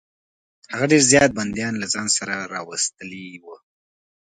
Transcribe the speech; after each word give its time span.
هغه 0.71 0.85
ډېر 0.91 1.01
زیات 1.11 1.31
بندیان 1.37 1.73
له 1.77 1.87
ځان 1.93 2.07
سره 2.17 2.35
راوستلي 2.55 3.27
وه. 3.43 3.57